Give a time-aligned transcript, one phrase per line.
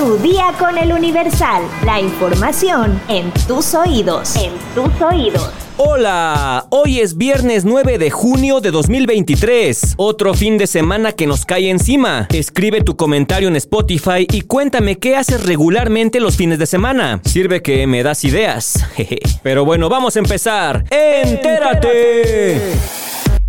[0.00, 1.62] Tu día con el Universal.
[1.84, 4.34] La información en tus oídos.
[4.34, 5.50] En tus oídos.
[5.76, 11.44] Hola, hoy es viernes 9 de junio de 2023, otro fin de semana que nos
[11.44, 12.28] cae encima.
[12.32, 17.20] Escribe tu comentario en Spotify y cuéntame qué haces regularmente los fines de semana.
[17.26, 18.82] Sirve que me das ideas.
[19.42, 20.82] Pero bueno, vamos a empezar.
[20.90, 22.72] ¡Entérate!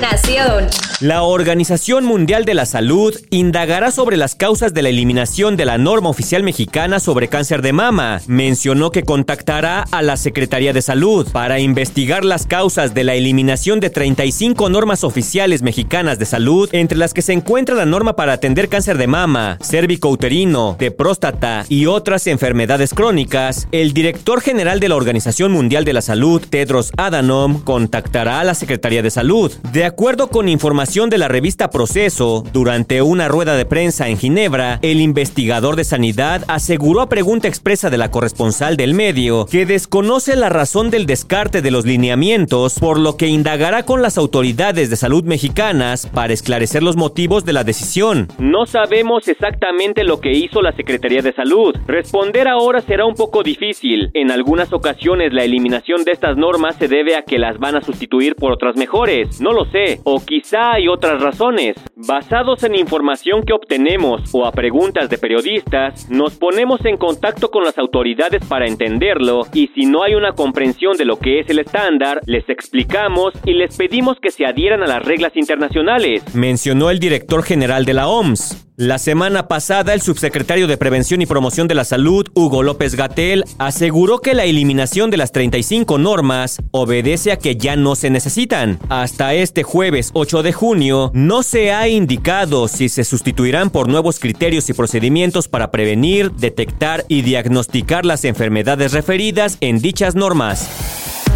[0.00, 0.68] Nación.
[1.00, 5.78] La Organización Mundial de la Salud indagará sobre las causas de la eliminación de la
[5.78, 8.20] norma oficial mexicana sobre cáncer de mama.
[8.26, 13.80] Mencionó que contactará a la Secretaría de Salud para investigar las causas de la eliminación
[13.80, 18.32] de 35 normas oficiales mexicanas de salud, entre las que se encuentra la norma para
[18.32, 23.68] atender cáncer de mama, cérvico-uterino, de próstata y otras enfermedades crónicas.
[23.70, 28.54] El director general de la Organización Mundial de la Salud, Tedros Adhanom, contactará a la
[28.54, 29.52] Secretaría de Salud.
[29.88, 35.00] Acuerdo con información de la revista Proceso, durante una rueda de prensa en Ginebra, el
[35.00, 40.50] investigador de sanidad aseguró a pregunta expresa de la corresponsal del medio que desconoce la
[40.50, 45.24] razón del descarte de los lineamientos, por lo que indagará con las autoridades de salud
[45.24, 48.28] mexicanas para esclarecer los motivos de la decisión.
[48.38, 51.74] No sabemos exactamente lo que hizo la Secretaría de Salud.
[51.86, 54.10] Responder ahora será un poco difícil.
[54.12, 57.80] En algunas ocasiones la eliminación de estas normas se debe a que las van a
[57.80, 59.40] sustituir por otras mejores.
[59.40, 61.76] No lo sé o quizá hay otras razones.
[61.96, 67.64] Basados en información que obtenemos o a preguntas de periodistas, nos ponemos en contacto con
[67.64, 71.58] las autoridades para entenderlo y si no hay una comprensión de lo que es el
[71.58, 76.98] estándar, les explicamos y les pedimos que se adhieran a las reglas internacionales, mencionó el
[76.98, 78.67] director general de la OMS.
[78.80, 83.44] La semana pasada, el subsecretario de Prevención y Promoción de la Salud, Hugo López Gatel,
[83.58, 88.78] aseguró que la eliminación de las 35 normas obedece a que ya no se necesitan.
[88.88, 94.20] Hasta este jueves 8 de junio, no se ha indicado si se sustituirán por nuevos
[94.20, 100.68] criterios y procedimientos para prevenir, detectar y diagnosticar las enfermedades referidas en dichas normas.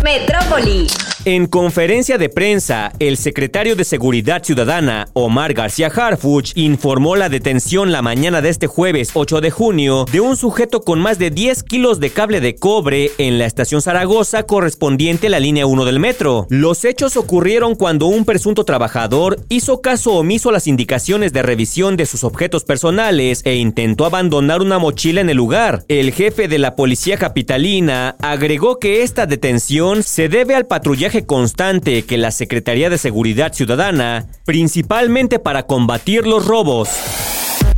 [0.04, 0.86] Metrópoli.
[1.24, 7.92] En conferencia de prensa, el secretario de Seguridad Ciudadana, Omar García Harfuch, informó la detención
[7.92, 11.62] la mañana de este jueves 8 de junio de un sujeto con más de 10
[11.62, 16.00] kilos de cable de cobre en la estación Zaragoza correspondiente a la línea 1 del
[16.00, 16.48] metro.
[16.50, 21.96] Los hechos ocurrieron cuando un presunto trabajador hizo caso omiso a las indicaciones de revisión
[21.96, 25.84] de sus objetos personales e intentó abandonar una mochila en el lugar.
[25.86, 32.04] El jefe de la policía capitalina agregó que esta detención se debe al patrullaje constante
[32.04, 36.88] que la Secretaría de Seguridad Ciudadana, principalmente para combatir los robos.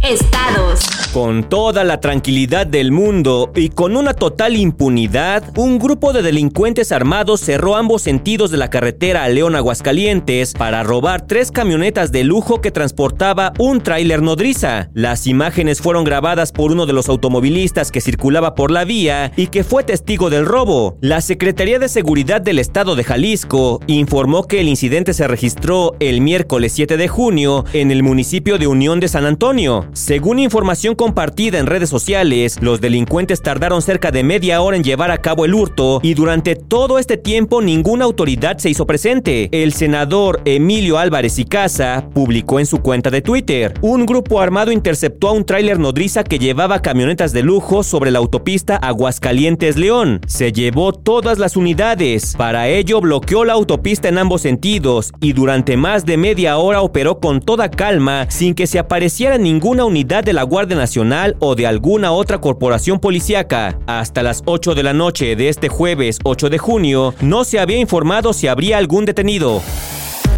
[0.02, 1.03] Estados.
[1.14, 6.90] Con toda la tranquilidad del mundo y con una total impunidad, un grupo de delincuentes
[6.90, 12.24] armados cerró ambos sentidos de la carretera a León Aguascalientes para robar tres camionetas de
[12.24, 14.90] lujo que transportaba un tráiler nodriza.
[14.92, 19.46] Las imágenes fueron grabadas por uno de los automovilistas que circulaba por la vía y
[19.46, 20.98] que fue testigo del robo.
[21.00, 26.22] La Secretaría de Seguridad del Estado de Jalisco informó que el incidente se registró el
[26.22, 29.86] miércoles 7 de junio en el municipio de Unión de San Antonio.
[29.92, 35.10] Según información compartida en redes sociales, los delincuentes tardaron cerca de media hora en llevar
[35.10, 39.50] a cabo el hurto y durante todo este tiempo ninguna autoridad se hizo presente.
[39.52, 44.72] El senador Emilio Álvarez y Casa publicó en su cuenta de Twitter, un grupo armado
[44.72, 50.22] interceptó a un tráiler nodriza que llevaba camionetas de lujo sobre la autopista Aguascalientes-León.
[50.26, 52.34] Se llevó todas las unidades.
[52.34, 57.20] Para ello bloqueó la autopista en ambos sentidos y durante más de media hora operó
[57.20, 60.93] con toda calma sin que se apareciera ninguna unidad de la Guardia Nacional
[61.40, 63.78] o de alguna otra corporación policíaca.
[63.86, 67.78] Hasta las 8 de la noche de este jueves 8 de junio, no se había
[67.78, 69.60] informado si habría algún detenido.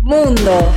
[0.02, 0.72] Mundo.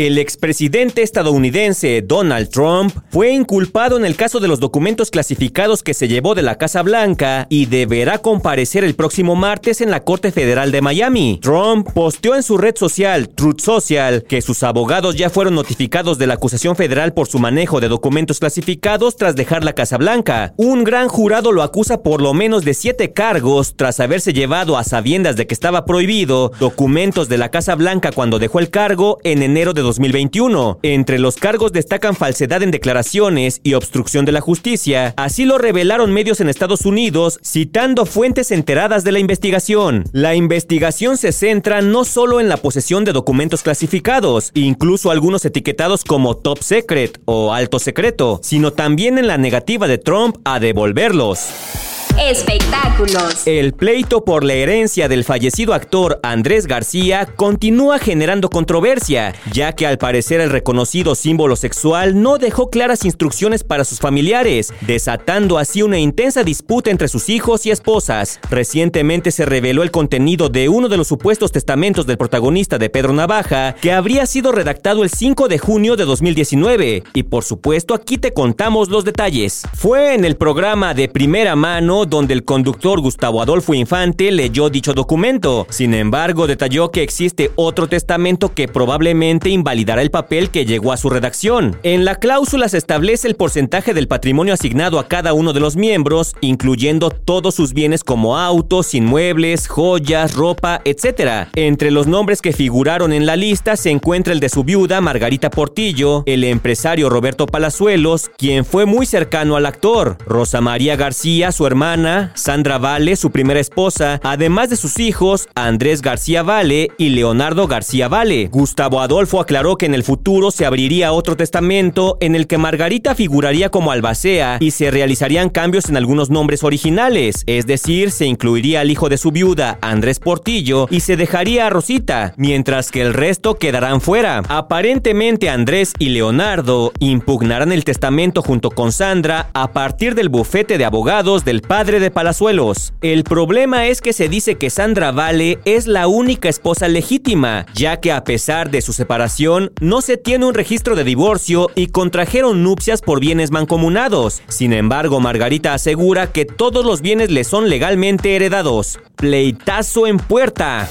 [0.00, 5.92] El expresidente estadounidense Donald Trump fue inculpado en el caso de los documentos clasificados que
[5.92, 10.32] se llevó de la Casa Blanca y deberá comparecer el próximo martes en la Corte
[10.32, 11.38] Federal de Miami.
[11.42, 16.26] Trump posteó en su red social Truth Social que sus abogados ya fueron notificados de
[16.26, 20.54] la acusación federal por su manejo de documentos clasificados tras dejar la Casa Blanca.
[20.56, 24.84] Un gran jurado lo acusa por lo menos de siete cargos tras haberse llevado a
[24.84, 29.42] sabiendas de que estaba prohibido documentos de la Casa Blanca cuando dejó el cargo en
[29.42, 30.78] enero de 2021.
[30.82, 35.14] Entre los cargos destacan falsedad en declaraciones y obstrucción de la justicia.
[35.16, 40.04] Así lo revelaron medios en Estados Unidos, citando fuentes enteradas de la investigación.
[40.12, 46.04] La investigación se centra no solo en la posesión de documentos clasificados, incluso algunos etiquetados
[46.04, 51.99] como top secret o alto secreto, sino también en la negativa de Trump a devolverlos.
[52.18, 53.46] Espectáculos.
[53.46, 59.86] El pleito por la herencia del fallecido actor Andrés García continúa generando controversia, ya que
[59.86, 65.82] al parecer el reconocido símbolo sexual no dejó claras instrucciones para sus familiares, desatando así
[65.82, 68.40] una intensa disputa entre sus hijos y esposas.
[68.50, 73.12] Recientemente se reveló el contenido de uno de los supuestos testamentos del protagonista de Pedro
[73.12, 78.18] Navaja, que habría sido redactado el 5 de junio de 2019, y por supuesto aquí
[78.18, 79.62] te contamos los detalles.
[79.74, 84.94] Fue en el programa de primera mano donde el conductor Gustavo Adolfo Infante leyó dicho
[84.94, 85.66] documento.
[85.70, 90.96] Sin embargo, detalló que existe otro testamento que probablemente invalidará el papel que llegó a
[90.96, 91.78] su redacción.
[91.82, 95.76] En la cláusula se establece el porcentaje del patrimonio asignado a cada uno de los
[95.76, 101.48] miembros, incluyendo todos sus bienes como autos, inmuebles, joyas, ropa, etc.
[101.54, 105.50] Entre los nombres que figuraron en la lista se encuentra el de su viuda Margarita
[105.50, 111.66] Portillo, el empresario Roberto Palazuelos, quien fue muy cercano al actor, Rosa María García, su
[111.66, 111.89] hermana,
[112.34, 118.06] Sandra Vale, su primera esposa, además de sus hijos Andrés García Vale y Leonardo García
[118.06, 118.46] Vale.
[118.46, 123.16] Gustavo Adolfo aclaró que en el futuro se abriría otro testamento en el que Margarita
[123.16, 128.82] figuraría como albacea y se realizarían cambios en algunos nombres originales, es decir, se incluiría
[128.82, 133.14] al hijo de su viuda, Andrés Portillo, y se dejaría a Rosita, mientras que el
[133.14, 134.42] resto quedarán fuera.
[134.48, 140.84] Aparentemente Andrés y Leonardo impugnarán el testamento junto con Sandra a partir del bufete de
[140.84, 142.92] abogados del padre de Palazuelos.
[143.00, 148.00] El problema es que se dice que Sandra Vale es la única esposa legítima, ya
[148.00, 152.62] que a pesar de su separación, no se tiene un registro de divorcio y contrajeron
[152.62, 154.42] nupcias por bienes mancomunados.
[154.48, 158.98] Sin embargo, Margarita asegura que todos los bienes le son legalmente heredados.
[159.16, 160.86] Pleitazo en puerta.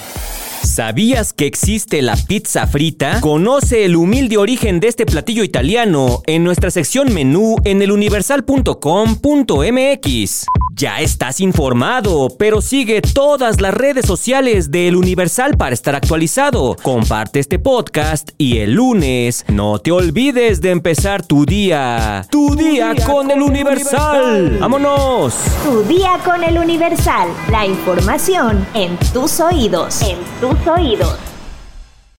[0.63, 3.19] ¿Sabías que existe la pizza frita?
[3.21, 10.45] Conoce el humilde origen de este platillo italiano en nuestra sección menú en eluniversal.com.mx.
[10.79, 16.77] Ya estás informado, pero sigue todas las redes sociales de El Universal para estar actualizado.
[16.81, 22.25] Comparte este podcast y el lunes no te olvides de empezar tu día.
[22.31, 24.57] Tu, día, con, El Universal.
[24.61, 25.35] ¡Vámonos!
[25.65, 27.27] Tu día con El Universal.
[27.51, 30.01] La información en tus oídos.
[30.01, 31.28] En tus oídos.